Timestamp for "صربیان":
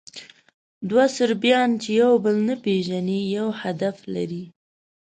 1.17-1.69